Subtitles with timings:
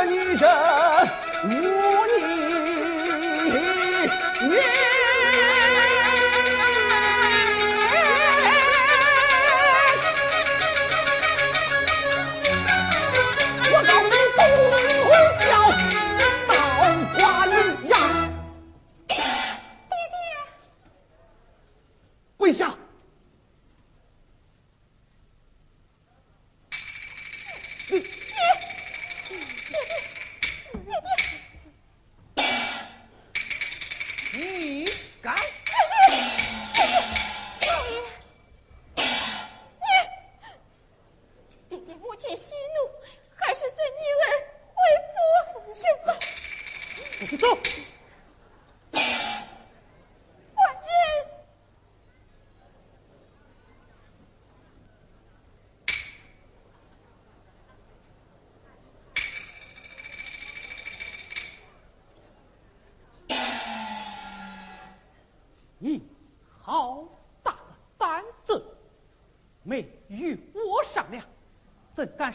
[0.00, 0.79] 这女人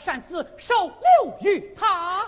[0.05, 2.24] 擅自收留于他，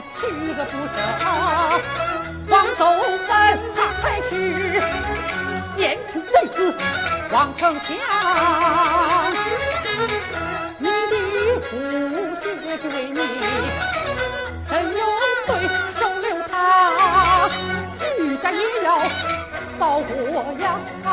[0.00, 0.20] 去
[0.54, 0.96] 个不舍，
[2.48, 2.80] 黄州
[3.26, 3.30] 本
[3.74, 4.30] 他才是
[5.76, 5.78] 奸
[6.10, 6.56] 臣贼子
[7.32, 7.86] 王丞相，
[10.78, 10.90] 你的
[11.62, 11.70] 父
[12.42, 12.44] 血
[12.78, 13.18] 之为你，
[14.68, 15.00] 真有
[15.46, 15.48] 罪
[15.98, 16.52] 收留他，
[17.98, 18.02] 居
[18.38, 18.88] 家也要
[19.78, 20.10] 报国
[20.60, 20.66] 呀！
[21.04, 21.12] 我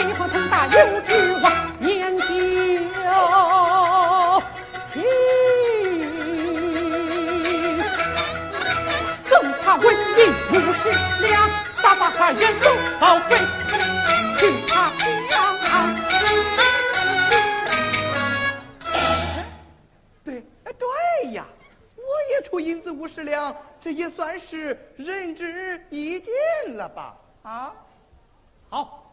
[0.00, 2.24] 来日飞黄腾达有指望，年久
[4.94, 5.04] 天，
[9.28, 10.88] 更怕文明不识
[11.20, 11.50] 良，
[11.82, 13.36] 大把把人都报废，
[14.38, 14.90] 去他
[15.28, 15.38] 乡。
[20.24, 20.88] 对，哎对
[21.32, 21.44] 呀，
[21.96, 26.32] 我也出银子五十两，这也算是仁至义尽
[26.78, 27.14] 了吧？
[27.42, 27.74] 啊，
[28.70, 29.09] 好，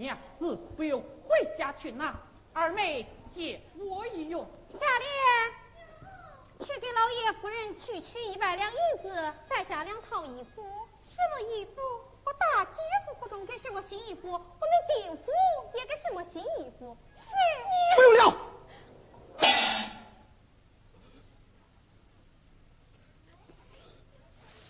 [0.00, 2.18] 娘子不用回家去拿，
[2.54, 4.48] 二妹借我一用。
[4.72, 10.64] 下联，去给老爷夫人去取一百两银子，再加两套衣服。
[11.04, 11.82] 什么衣服？
[12.24, 14.42] 我大姐夫不中给什么新衣服，我们
[14.88, 15.30] 丁府
[15.74, 16.96] 也给什么新衣服。
[17.18, 17.26] 是
[17.68, 18.36] 你不用了。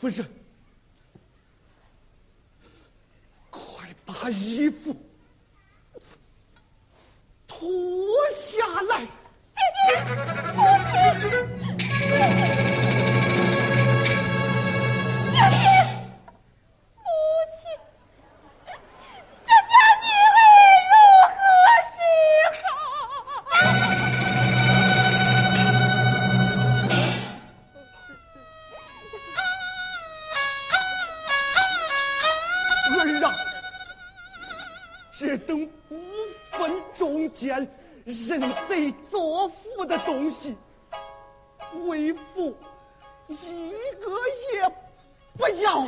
[0.00, 0.28] 夫人，
[3.50, 4.96] 快把衣服
[7.60, 7.68] 脱
[8.34, 8.92] 下来！
[9.54, 10.00] 爹爹，
[10.56, 10.90] 母亲，
[15.30, 15.62] 爹爹，
[37.20, 37.68] 分忠奸、
[38.04, 40.56] 认贼作父的东西，
[41.86, 42.56] 为父
[43.28, 44.10] 一个
[44.54, 44.68] 也
[45.36, 45.86] 不要。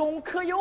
[0.00, 0.59] 中，可有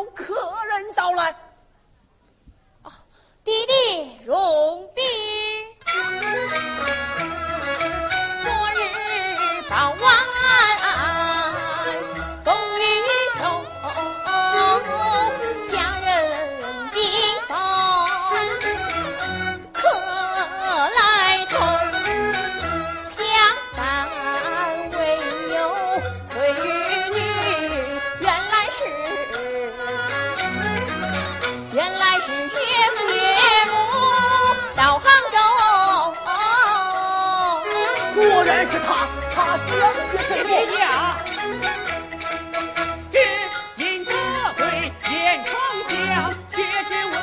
[38.72, 39.70] 是他，他讲
[40.12, 40.72] 些什爹么？
[40.78, 41.18] 呀，
[43.12, 43.18] 只
[43.78, 44.12] 因得
[44.58, 45.50] 罪严丞
[45.88, 46.58] 相，却
[46.88, 47.18] 只为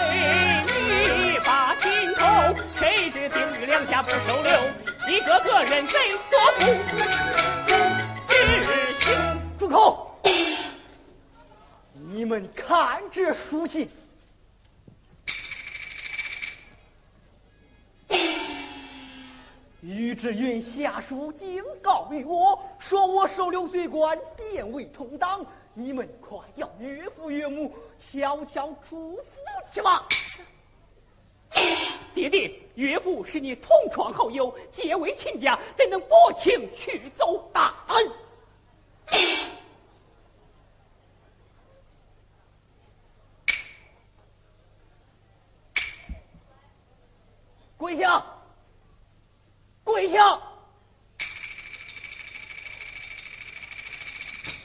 [0.66, 2.22] 你把心头，
[2.74, 4.50] 谁知丁玉两家不收留，
[5.08, 5.94] 一个个人贼
[6.30, 6.62] 作父，
[8.28, 8.34] 知
[9.00, 9.14] 兄。
[9.58, 10.20] 住口！
[11.92, 13.88] 你们看这书信。
[20.16, 25.46] 志云下书警告于我，说我收留罪官，便为同党。
[25.74, 29.22] 你们快叫岳父岳母悄悄出府
[29.72, 30.08] 去吧。
[32.14, 38.10] 爹爹，岳父是你同窗好友，结为亲家，怎能薄情去走大恩？
[47.76, 48.35] 跪下！
[49.86, 50.18] 跪下！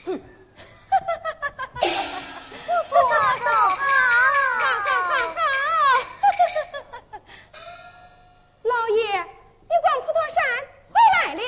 [0.04, 0.18] 哼
[2.88, 3.46] 不走啊！
[4.58, 5.40] 好好好好！
[8.64, 10.42] 老爷，你逛普陀山
[10.90, 11.40] 回来了？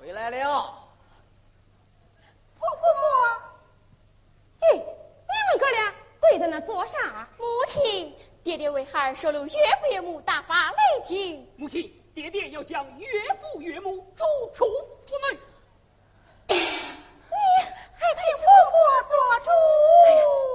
[0.00, 0.34] 回来了。
[2.58, 2.84] 婆婆，
[4.60, 7.28] 咦，你们哥俩跪在那做啥？
[7.38, 10.76] 母亲，爹爹为孩儿收留岳父岳母，大发雷
[11.06, 11.48] 霆。
[11.56, 13.06] 母亲，爹爹要将岳
[13.40, 14.64] 父岳母逐出
[15.06, 15.38] 府门。
[16.48, 16.56] 你
[17.94, 18.76] 还请婆婆
[19.06, 19.46] 做主。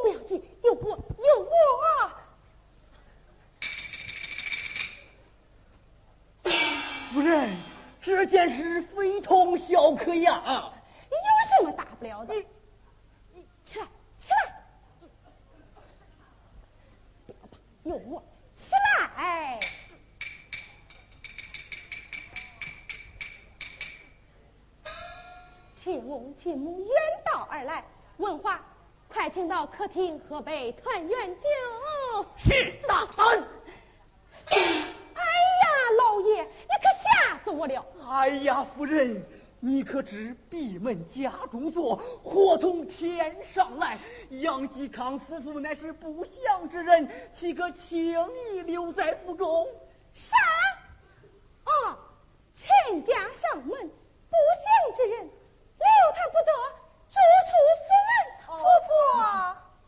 [0.03, 0.89] 不要紧，有我
[1.23, 1.51] 有我。
[7.13, 7.55] 夫人，
[8.01, 10.73] 这件事非同小可呀！
[11.09, 12.33] 有什么大不了的？
[13.31, 13.87] 你起来，
[14.19, 14.65] 起来！
[17.25, 18.21] 不要怕，有我，
[26.33, 26.89] 亲母远
[27.25, 27.85] 道而来，
[28.17, 28.59] 文华，
[29.07, 32.25] 快请到客厅喝杯团圆酒。
[32.37, 33.43] 是大恩。
[34.45, 35.67] 哎呀，
[35.97, 36.49] 老爷，你
[36.81, 37.85] 可吓死我了！
[38.09, 39.25] 哎呀，夫人，
[39.59, 43.97] 你可知闭门家中坐，祸从天上来？
[44.29, 48.13] 杨继康夫妇乃是不祥之人，岂可轻
[48.51, 49.67] 易留在府中？
[50.13, 50.35] 啥？
[51.63, 51.97] 啊，
[52.53, 55.29] 亲家上门，不祥之人，
[56.33, 56.51] 不得，
[57.11, 57.15] 逐
[57.45, 58.11] 出府门。
[58.43, 58.91] 婆婆，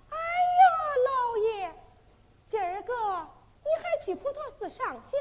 [0.09, 0.15] 哎
[0.61, 0.63] 呀，
[1.07, 1.73] 老爷，
[2.47, 2.93] 今儿个
[3.63, 5.11] 你还去普陀寺上香，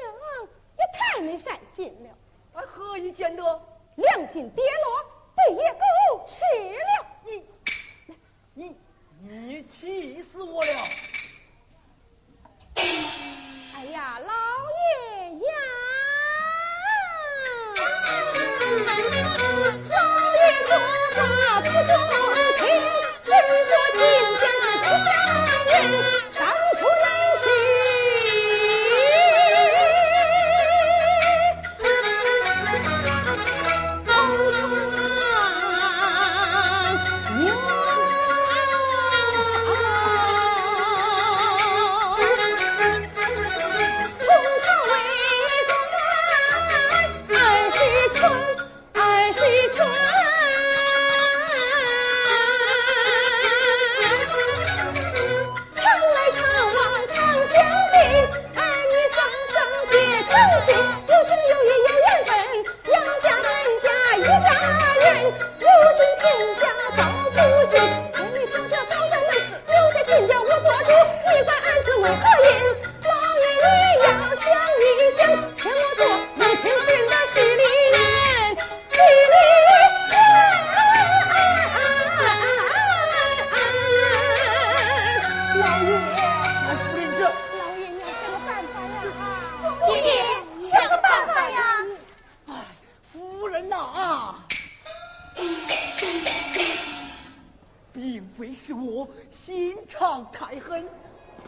[0.77, 2.09] 也太没善心了。
[2.53, 3.43] 俺，何以见得？
[3.95, 5.03] 良心跌落，
[5.35, 5.79] 被野狗
[6.27, 7.07] 吃了。
[7.23, 7.43] 你
[8.53, 8.77] 你
[9.17, 10.71] 你气死我了！
[13.75, 15.53] 哎呀，老爷呀！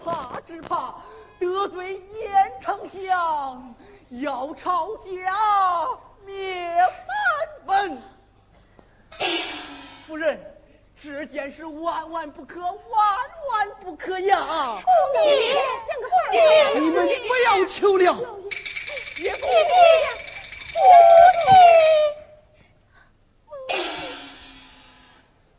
[0.03, 0.95] 怕只怕
[1.39, 3.75] 得罪严丞相，
[4.10, 5.10] 要抄家
[6.25, 6.77] 灭
[7.65, 8.01] 藩门。
[10.06, 10.39] 夫人，
[11.03, 14.82] 这件事万万不可，万万不可呀！
[15.13, 15.51] 你
[15.88, 18.15] 像个坏你们不要求了。
[19.15, 19.45] 爹夫，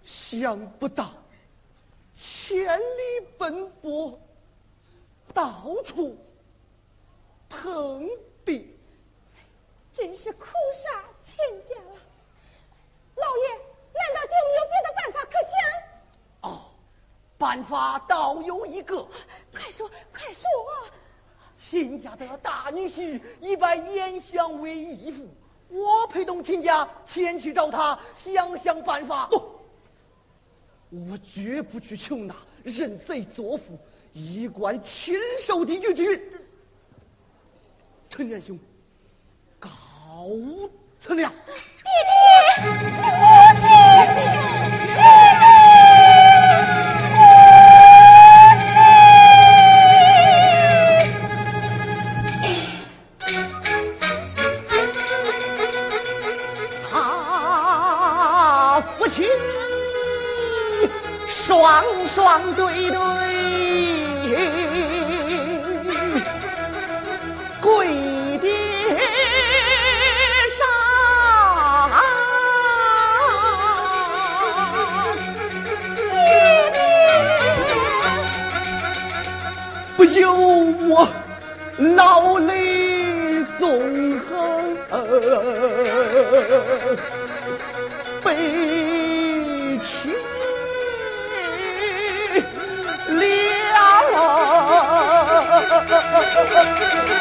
[0.05, 1.11] 想不到
[2.18, 4.18] 千里奔波，
[5.33, 6.18] 到处
[7.48, 8.09] 碰
[8.44, 8.76] 壁，
[9.94, 11.96] 真是苦煞千家了。
[13.14, 13.48] 老爷，
[13.94, 16.50] 难道就没有别的办法可想？
[16.50, 16.61] 哦，
[17.38, 19.07] 办法倒有一个，
[19.54, 20.48] 快说，快说！
[21.70, 25.28] 亲家的大女婿已拜严相为义父，
[25.68, 29.26] 我陪同亲家前去找他，想想办法。
[29.26, 29.58] 不，
[30.90, 33.79] 我绝不去求那认贼作父、
[34.12, 36.22] 衣冠禽兽的于之云。
[38.09, 38.59] 陈元兄，
[39.59, 39.68] 告
[40.98, 41.31] 辞了。
[41.77, 41.85] 爹
[42.55, 43.29] 爹，母
[43.61, 44.58] 亲。
[61.59, 62.99] 双双对对，
[67.61, 67.88] 跪
[68.38, 68.47] 地
[70.57, 70.61] 上，
[75.97, 75.99] 爹
[76.71, 76.79] 爹
[79.97, 81.09] 不由我
[81.79, 84.31] 老泪纵横。
[88.23, 88.27] 悲
[89.83, 90.14] 凄
[96.59, 97.17] Thank you.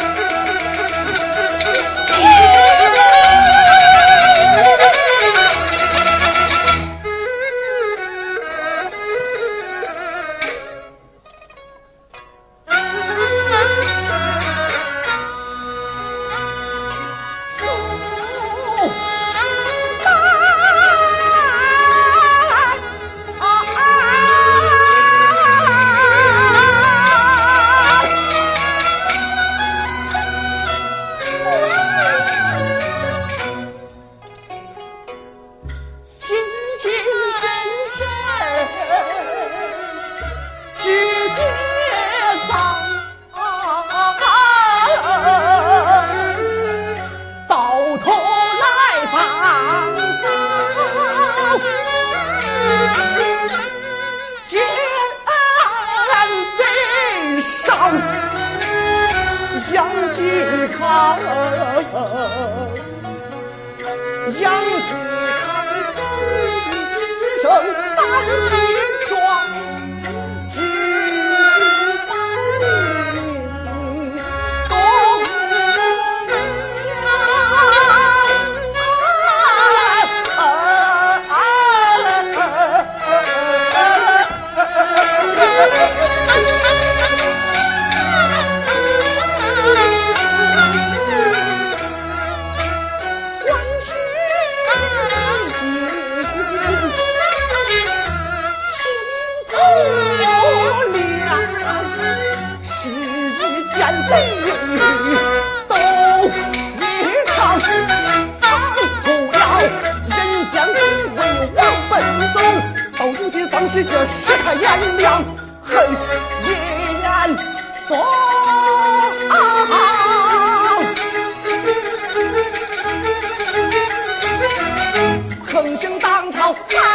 [126.47, 126.86] 好。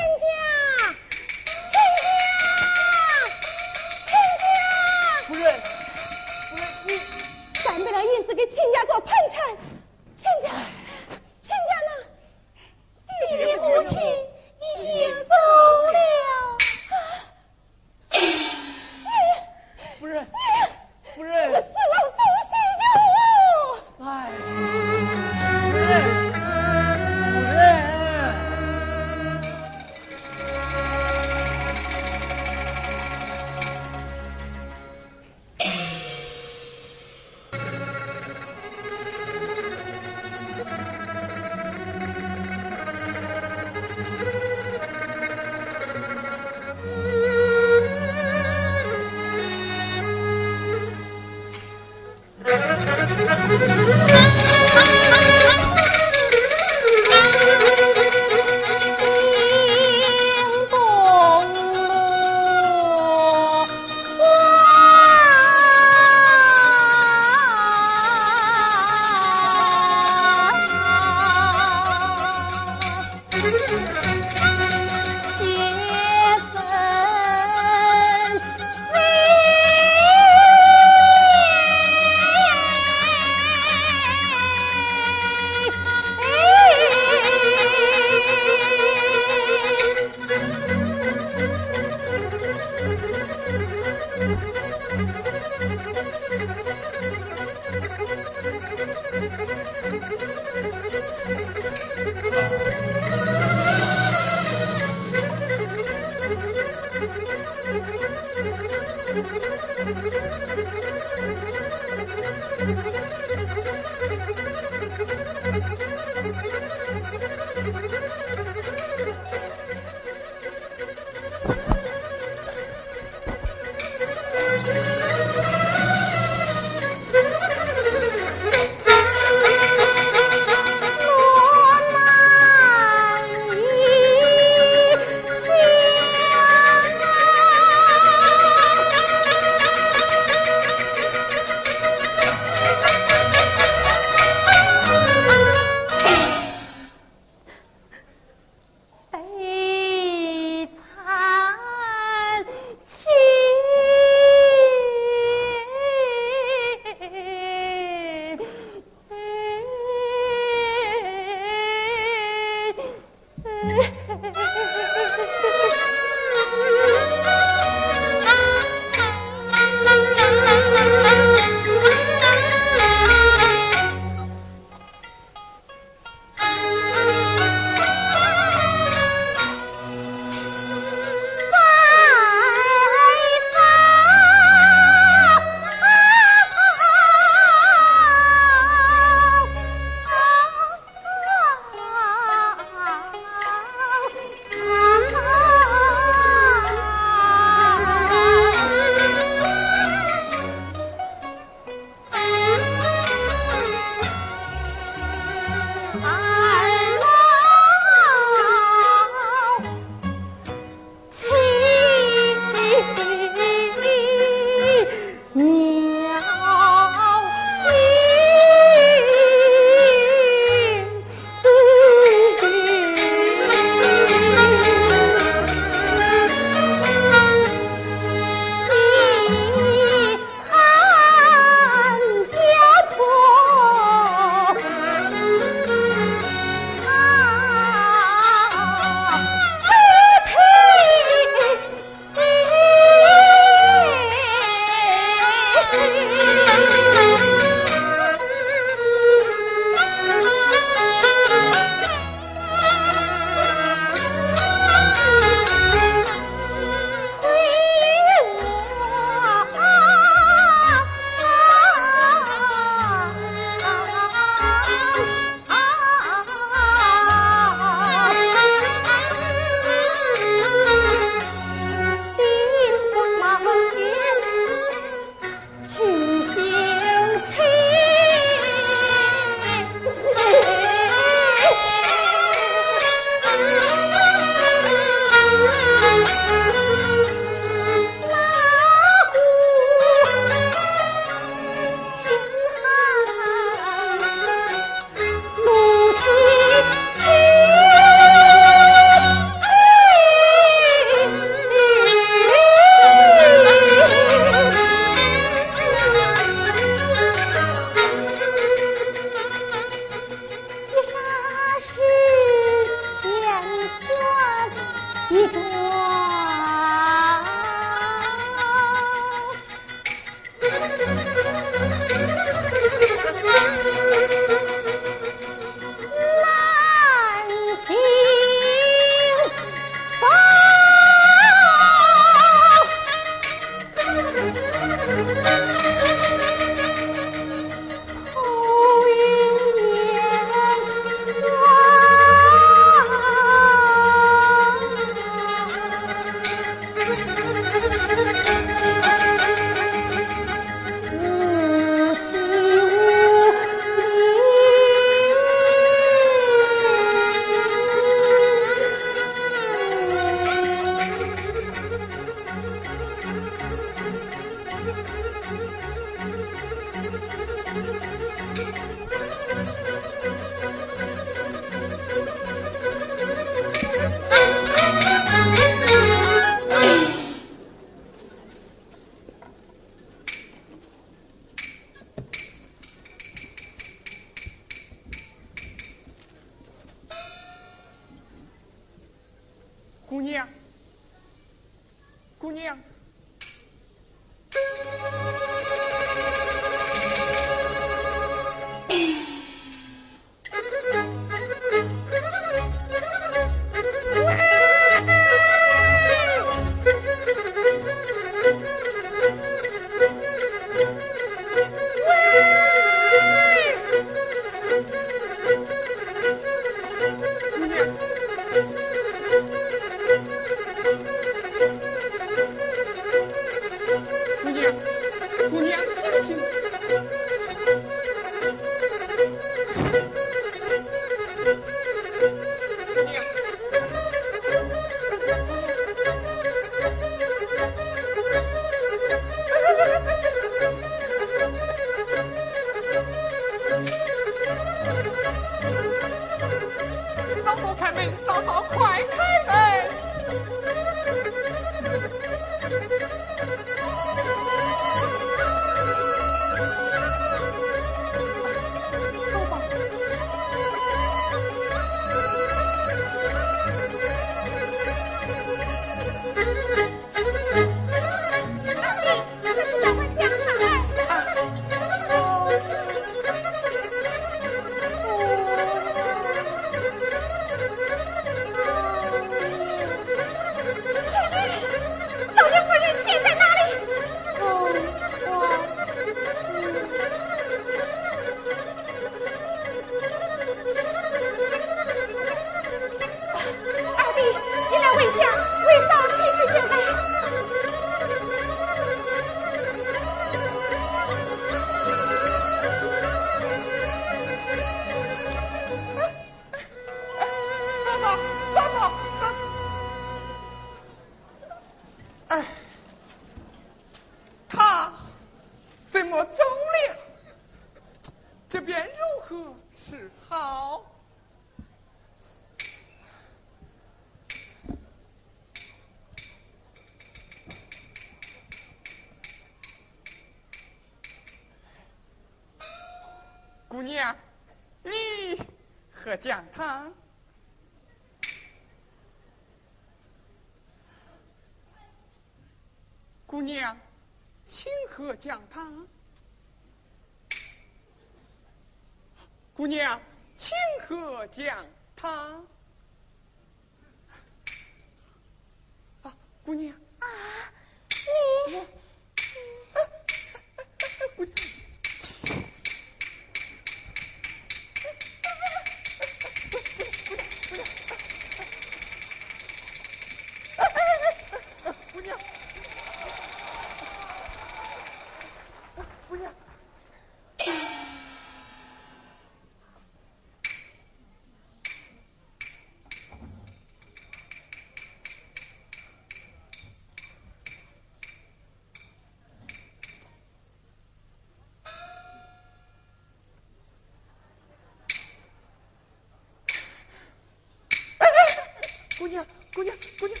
[599.36, 600.00] 姑娘姑娘。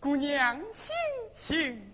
[0.00, 0.92] 姑娘醒
[1.32, 1.91] 醒。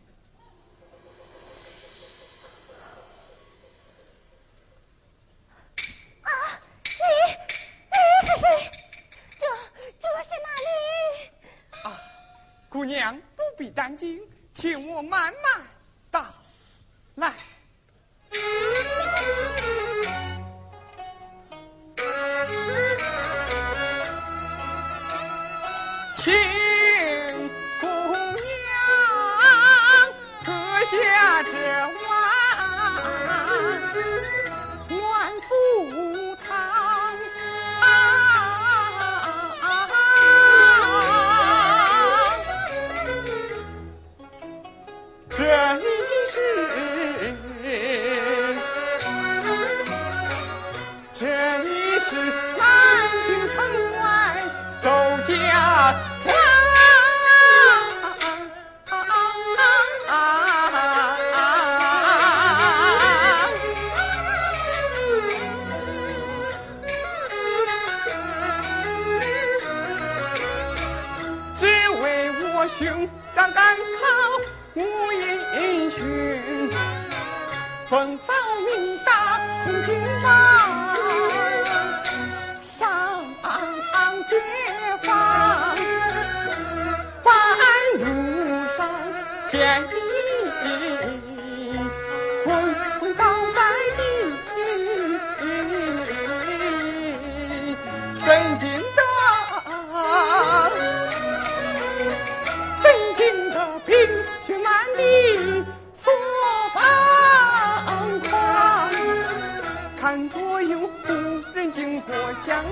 [13.99, 14.17] 请
[14.55, 15.67] 听我慢慢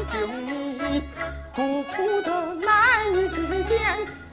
[0.04, 1.02] 将你，
[1.54, 4.25] 苦苦的男女之间。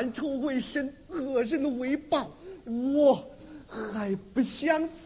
[0.00, 2.30] 恩仇为深，恶人为报，
[2.64, 3.30] 我
[3.92, 4.99] 还不想死。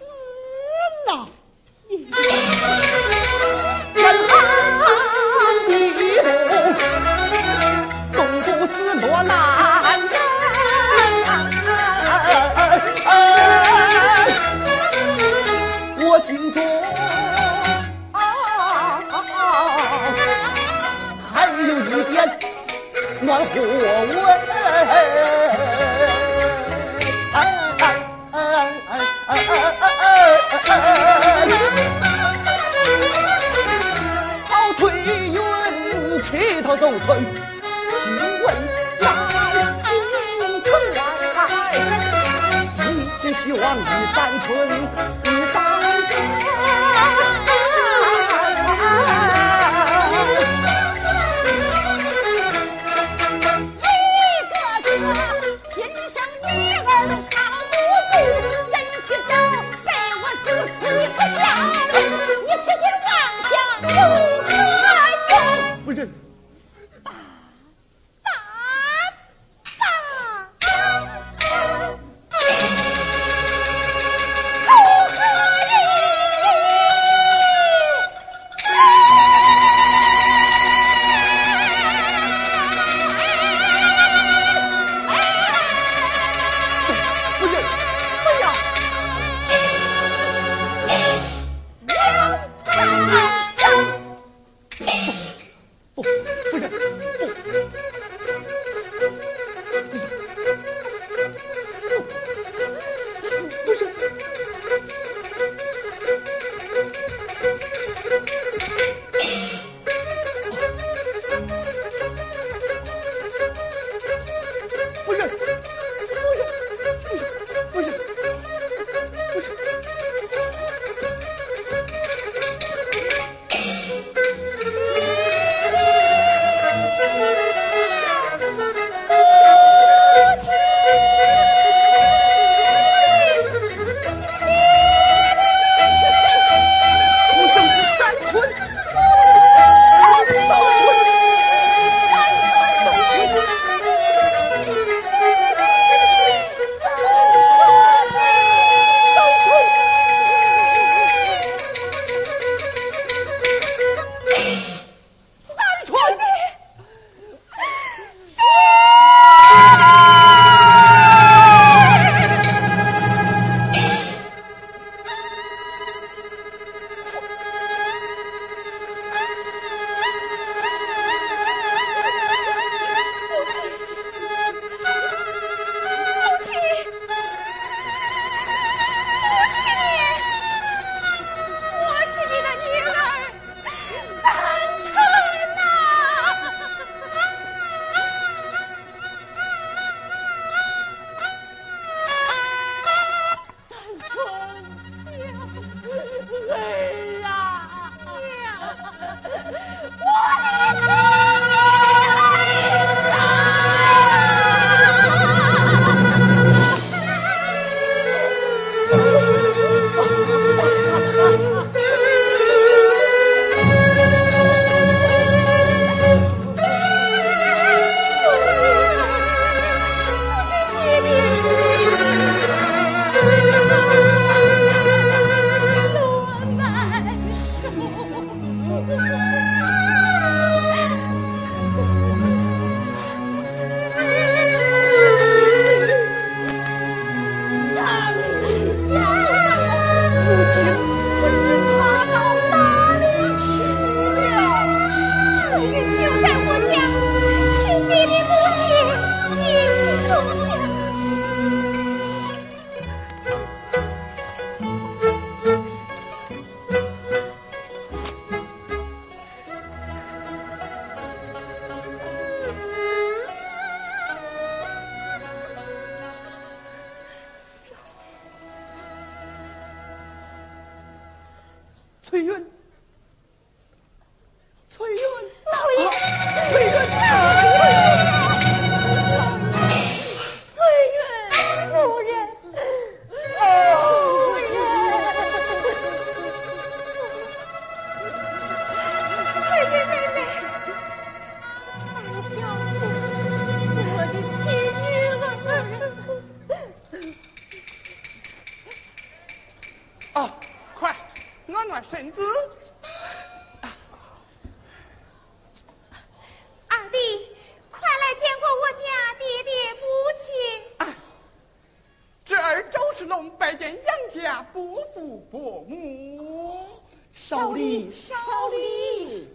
[313.04, 316.66] 龙拜见杨家伯父伯母，
[317.12, 318.14] 少礼少
[318.50, 319.28] 礼。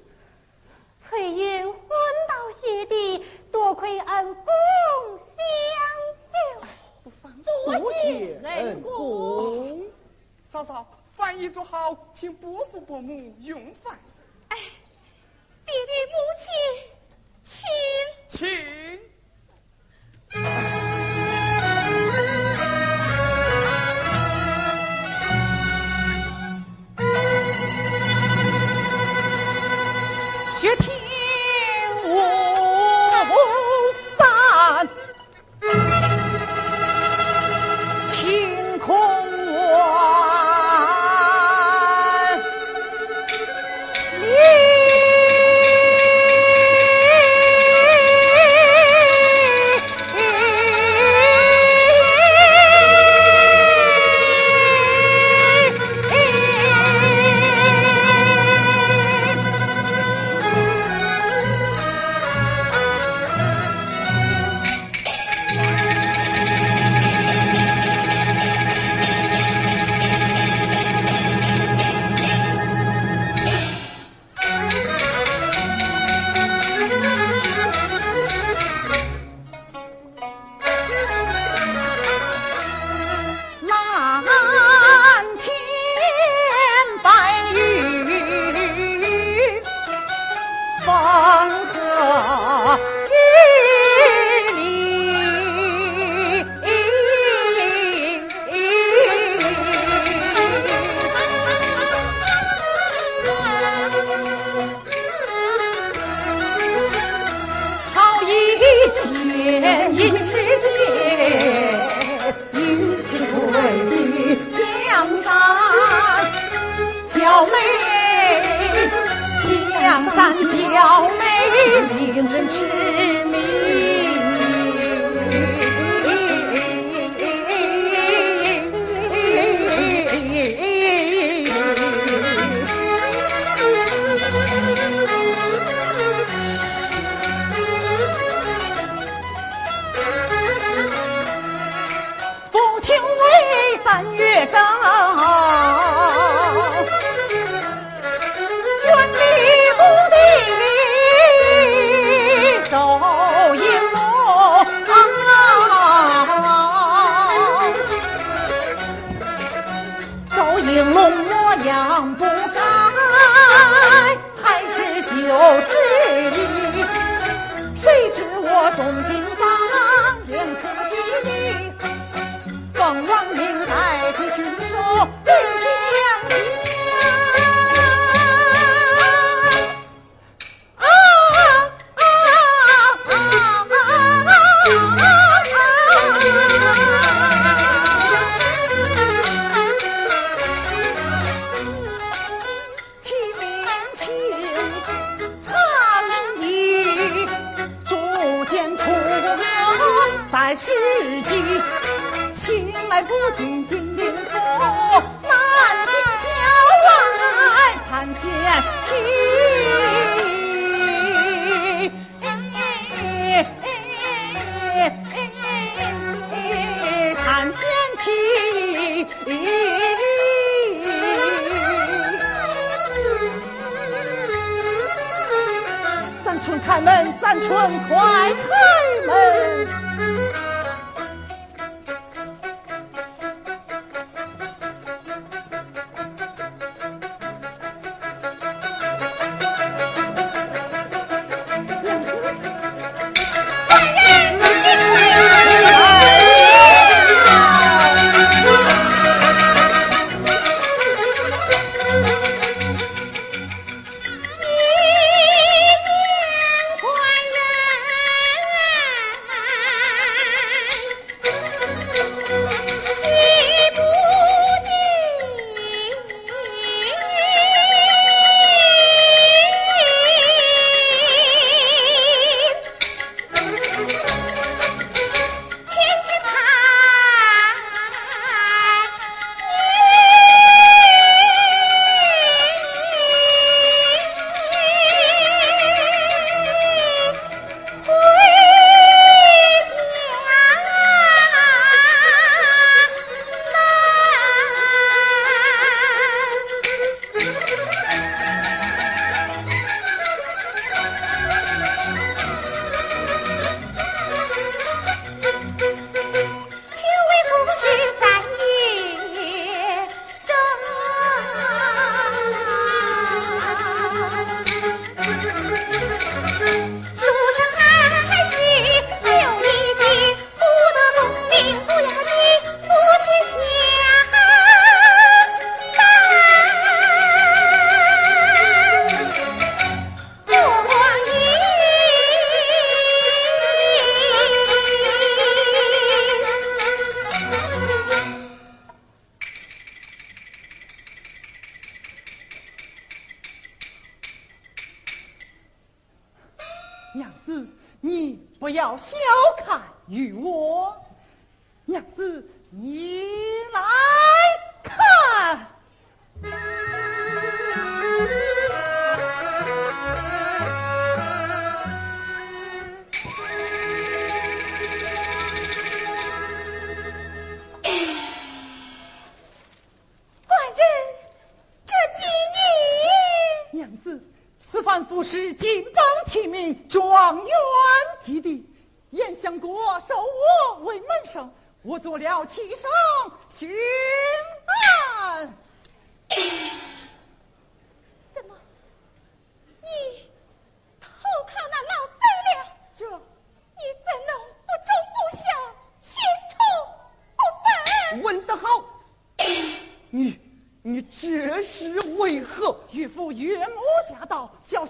[1.10, 1.80] 翠云昏
[2.28, 4.46] 倒血地，多亏恩公
[5.36, 5.42] 相
[6.32, 6.38] 救，
[7.66, 9.88] 多谢恩公。
[10.52, 13.98] 嫂嫂饭已做好，请伯父伯母用饭。
[14.50, 14.58] 哎，
[15.66, 16.54] 爹爹母亲，
[17.44, 19.09] 请请。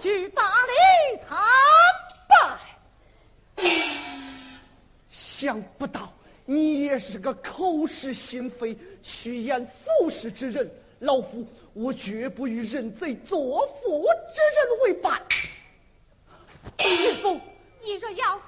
[0.02, 1.38] 去大理参
[2.30, 3.64] 拜。
[5.10, 6.14] 想不到
[6.46, 15.22] 你也是个口是心非、趋炎附势之人，老夫我绝不与认贼作父之人为伴。
[16.80, 17.42] 义父，
[17.82, 18.40] 你若要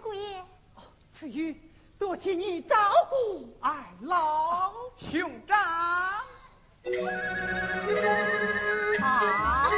[0.00, 0.42] 姑爷，
[1.12, 1.60] 翠玉，
[1.98, 2.76] 多谢你照
[3.10, 5.58] 顾二老兄长。
[9.00, 9.70] 啊！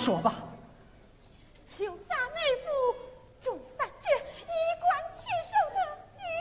[0.00, 0.42] 说吧。
[1.66, 2.96] 求三妹夫
[3.44, 5.78] 重办这衣冠禽兽的
[6.16, 6.32] 于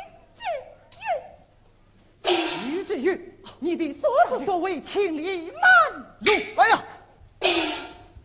[2.63, 2.71] 志玉。
[2.71, 3.35] 于志玉。
[3.59, 6.35] 你的所作所为，情理难容。
[6.55, 6.81] 哎呀，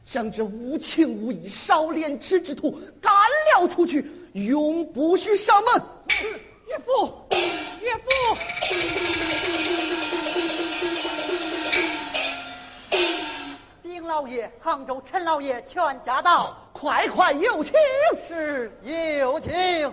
[0.05, 5.83] 将这无情无义、少廉耻之徒赶了出去，永不许上门。
[14.61, 17.73] 杭州陈老爷全家到，快快有请。
[18.27, 18.73] 是
[19.19, 19.93] 有请。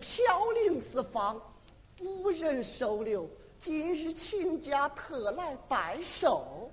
[0.00, 1.40] 飘零四方，
[2.00, 3.28] 无人收留，
[3.60, 6.70] 今日亲家特来拜寿。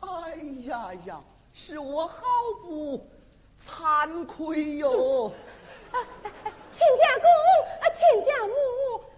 [0.00, 0.36] 哎
[0.66, 1.22] 呀呀，
[1.54, 2.22] 是我好
[2.62, 3.06] 不
[3.66, 5.32] 惭愧哟！
[6.70, 7.26] 亲家公，
[7.94, 8.54] 亲家母。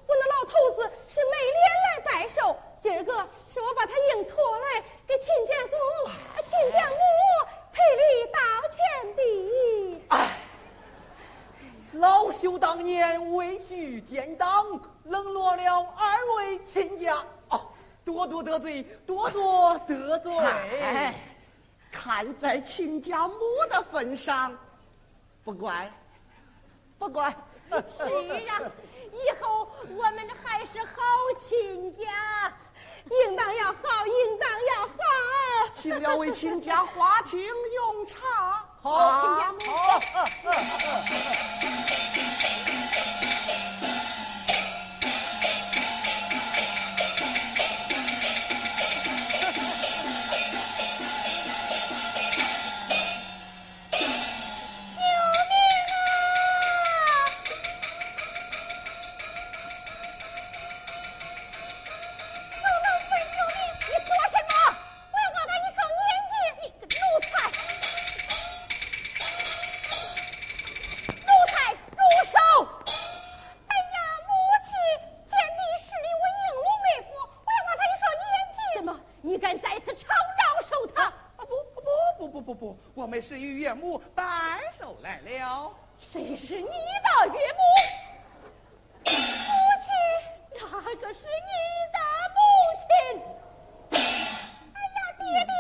[0.07, 5.78] 我那老头子是没脸来拜寿，今儿个是我把他硬拖来给亲家公、
[6.47, 6.97] 亲家母
[7.72, 8.39] 赔礼道
[8.70, 8.78] 歉
[9.16, 9.20] 的。
[10.09, 10.39] 哎，
[11.93, 17.62] 老朽当年畏惧奸党，冷落了二位亲家，哦，
[18.05, 20.36] 多多得罪，多多得罪。
[20.36, 21.14] 哎，
[21.91, 23.34] 看在亲家母
[23.70, 24.59] 的份上，
[25.45, 25.91] 不怪，
[26.99, 27.34] 不怪。
[27.70, 28.61] 是啊，
[29.12, 30.93] 以后我们还是好
[31.41, 32.53] 亲家，
[33.11, 34.95] 应当要好，应当要好。
[35.74, 38.18] 请两位亲家花厅用茶。
[38.91, 39.20] 好，
[41.05, 42.68] 亲
[83.69, 84.25] 岳母摆
[84.79, 85.75] 手来了。
[86.01, 87.61] 谁是你的岳母？
[89.05, 89.11] 母
[89.85, 89.93] 亲，
[90.55, 90.62] 哪
[90.95, 91.53] 个是你
[91.93, 91.99] 的
[92.33, 92.39] 母
[92.81, 92.89] 亲？
[93.91, 95.53] 哎呀，爹爹，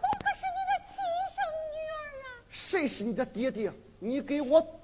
[0.00, 1.02] 我可是你的亲
[1.34, 1.42] 生
[1.74, 2.46] 女儿啊！
[2.52, 3.72] 谁是你的爹爹？
[3.98, 4.77] 你给我